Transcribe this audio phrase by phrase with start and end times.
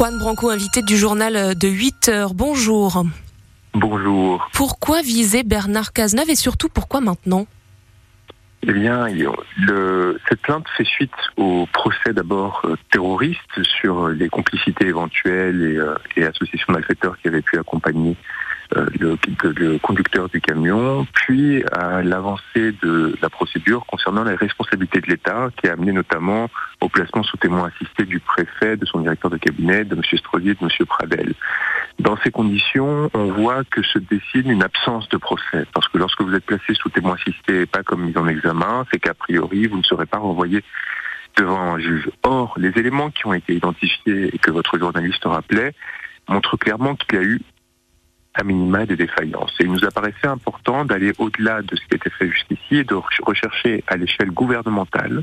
[0.00, 2.32] Juan Branco, invité du journal de 8 heures.
[2.32, 3.04] Bonjour.
[3.74, 4.48] Bonjour.
[4.54, 7.46] Pourquoi viser Bernard Cazeneuve et surtout pourquoi maintenant?
[8.62, 9.08] Eh bien,
[9.58, 15.76] le, cette plainte fait suite au procès d'abord euh, terroriste sur les complicités éventuelles et,
[15.76, 21.64] euh, et associations d'acteurs qui avaient pu accompagner euh, le, le, conducteur du camion, puis
[21.72, 26.48] à l'avancée de la procédure concernant les responsabilités de l'État, qui a amené notamment
[26.80, 30.02] au placement sous témoin assisté du préfet, de son directeur de cabinet, de M.
[30.18, 30.86] Strodier, de M.
[30.86, 31.34] Pradel.
[31.98, 36.22] Dans ces conditions, on voit que se dessine une absence de procès, parce que lorsque
[36.22, 39.66] vous êtes placé sous témoin assisté et pas comme mis en examen, c'est qu'a priori,
[39.66, 40.62] vous ne serez pas renvoyé
[41.36, 42.10] devant un juge.
[42.22, 45.74] Or, les éléments qui ont été identifiés et que votre journaliste rappelait
[46.28, 47.40] montrent clairement qu'il y a eu
[48.34, 49.54] à minima des défaillances.
[49.60, 52.94] Et il nous apparaissait important d'aller au-delà de ce qui était fait jusqu'ici et de
[53.22, 55.22] rechercher à l'échelle gouvernementale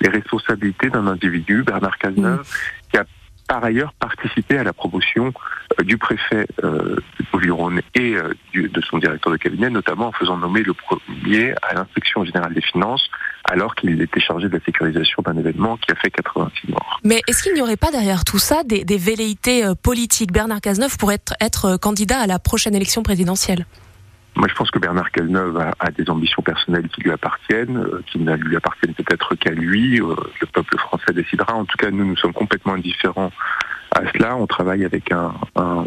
[0.00, 2.48] les responsabilités d'un individu, Bernard Cazeneuve,
[2.90, 3.04] qui a
[3.46, 5.32] par ailleurs participé à la promotion
[5.78, 10.36] euh, du préfet euh, de et euh, de son directeur de cabinet, notamment en faisant
[10.36, 13.10] nommer le premier à l'inspection générale des finances,
[13.44, 17.00] alors qu'il était chargé de la sécurisation d'un événement qui a fait 86 morts.
[17.04, 20.32] Mais est-ce qu'il n'y aurait pas derrière tout ça des, des velléités euh, politiques?
[20.32, 23.66] Bernard Cazeneuve pourrait être, être candidat à la prochaine élection présidentielle
[24.36, 28.18] moi, je pense que Bernard Cazeneuve a, des ambitions personnelles qui lui appartiennent, euh, qui
[28.18, 30.00] ne lui appartiennent peut-être qu'à lui.
[30.00, 31.54] Euh, le peuple français décidera.
[31.54, 33.32] En tout cas, nous, nous sommes complètement indifférents
[33.90, 34.36] à cela.
[34.36, 35.84] On travaille avec un, un,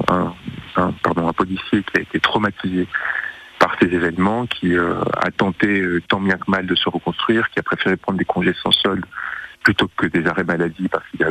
[0.76, 2.88] un, pardon, un policier qui a été traumatisé
[3.64, 7.60] par ces événements, qui euh, a tenté tant bien que mal de se reconstruire, qui
[7.60, 9.06] a préféré prendre des congés sans solde
[9.64, 11.30] plutôt que des arrêts maladie parce qu'il a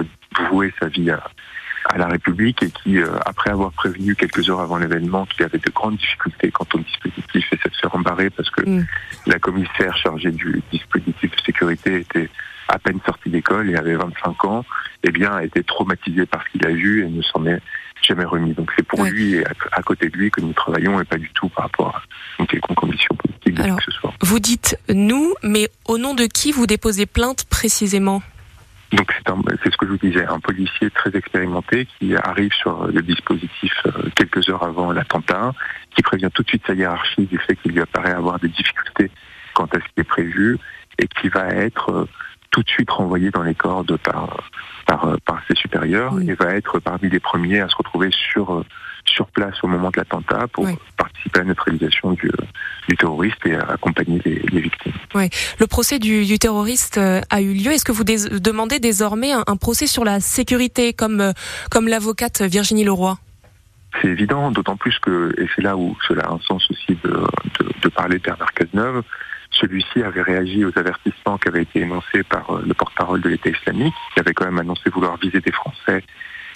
[0.48, 1.22] voué sa vie à,
[1.90, 5.58] à la République et qui, euh, après avoir prévenu quelques heures avant l'événement qu'il avait
[5.58, 8.86] de grandes difficultés quant au dispositif, et de se faire embarrer parce que mm.
[9.26, 12.30] la commissaire chargée du dispositif de sécurité était
[12.68, 14.64] à peine sortie d'école et avait 25 ans,
[15.02, 17.60] eh bien, a été traumatisé par ce qu'il a vu et ne s'en est
[18.04, 18.52] jamais remis.
[18.52, 21.30] Donc c'est pour lui et à, côté de lui que nous travaillons et pas du
[21.30, 22.02] tout par rapport à
[22.38, 24.12] une quelconque ambition politique Alors, que ce soit.
[24.20, 28.22] Vous dites nous, mais au nom de qui vous déposez plainte précisément
[28.92, 29.10] donc
[29.64, 33.72] c'est ce que je vous disais, un policier très expérimenté qui arrive sur le dispositif
[33.86, 35.54] euh, quelques heures avant l'attentat,
[35.96, 39.10] qui prévient tout de suite sa hiérarchie du fait qu'il lui apparaît avoir des difficultés
[39.54, 40.58] quant à ce qui est prévu
[40.98, 42.08] et qui va être euh,
[42.50, 44.50] tout de suite renvoyé dans les cordes par,
[44.86, 48.64] par, euh, par ses supérieurs et va être parmi les premiers à se retrouver sur
[49.04, 50.66] sur place au moment de l'attentat pour
[50.96, 52.30] participer à la neutralisation du,
[52.88, 54.92] du terroriste et à accompagner les, les victimes.
[55.14, 55.30] Ouais.
[55.58, 57.72] Le procès du, du, terroriste euh, a eu lieu.
[57.72, 61.32] Est-ce que vous demandez désormais un, un, procès sur la sécurité comme, euh,
[61.70, 63.18] comme l'avocate Virginie Leroy?
[64.00, 67.10] C'est évident, d'autant plus que, et c'est là où cela a un sens aussi de,
[67.10, 69.02] de, de parler de Bernard Cazeneuve,
[69.62, 73.50] celui-ci avait réagi aux avertissements qui avaient été énoncés par euh, le porte-parole de l'État
[73.50, 76.02] islamique, qui avait quand même annoncé vouloir viser des Français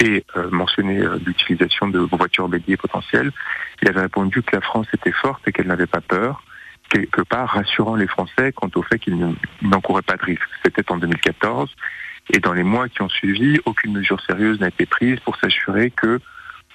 [0.00, 3.33] et euh, mentionné euh, l'utilisation de voitures béliers potentielles.
[3.81, 6.43] Il avait répondu que la France était forte et qu'elle n'avait pas peur,
[6.91, 9.16] quelque part rassurant les Français quant au fait qu'ils
[9.62, 10.49] n'encouraient pas de risque.
[10.65, 11.71] C'était en 2014.
[12.34, 15.93] Et dans les mois qui ont suivi, aucune mesure sérieuse n'a été prise pour s'assurer
[15.93, 16.19] que,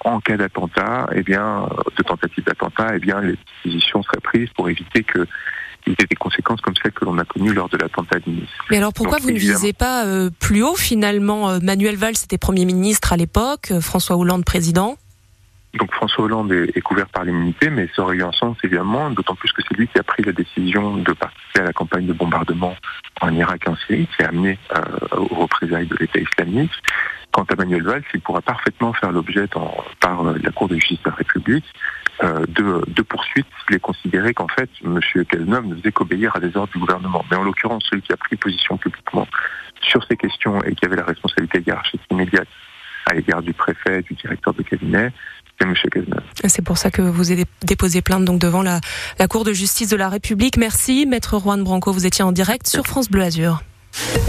[0.00, 4.70] en cas d'attentat, eh bien, de tentative d'attentat, eh bien, les dispositions seraient prises pour
[4.70, 5.26] éviter que
[5.86, 8.30] il y ait des conséquences comme celles que l'on a connues lors de l'attentat de
[8.30, 8.48] Nice.
[8.70, 12.38] Mais alors pourquoi vous ne visez pas euh, plus haut finalement euh, Manuel Valls était
[12.38, 14.96] Premier ministre à l'époque, euh, François Hollande président?
[15.74, 19.34] Donc François Hollande est, couvert par l'immunité, mais ça aurait eu un sens évidemment, d'autant
[19.34, 22.12] plus que c'est lui qui a pris la décision de participer à la campagne de
[22.12, 22.76] bombardement
[23.22, 26.72] en Irak et en Syrie, qui a amené euh, aux représailles de l'État islamique.
[27.30, 29.46] Quant à Manuel Valls, il pourra parfaitement faire l'objet
[30.00, 31.91] par la Cour de justice de la République euh,
[32.22, 35.00] de, de poursuites s'il est considéré qu'en fait, M.
[35.28, 37.24] Cazeneuve ne faisait qu'obéir à des ordres du gouvernement.
[37.30, 39.26] Mais en l'occurrence, celui qui a pris position publiquement
[39.80, 42.48] sur ces questions et qui avait la responsabilité hiérarchique immédiate
[43.06, 45.12] à l'égard du préfet, du directeur de cabinet,
[45.58, 45.74] c'est M.
[45.90, 46.22] Cazeneuve.
[46.46, 48.80] C'est pour ça que vous avez déposé plainte donc devant la,
[49.18, 50.56] la Cour de justice de la République.
[50.56, 51.92] Merci, Maître Juan Branco.
[51.92, 53.62] Vous étiez en direct sur France Bleu Azur.